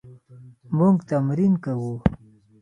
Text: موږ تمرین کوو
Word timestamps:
موږ 0.77 0.95
تمرین 1.09 1.53
کوو 1.63 1.93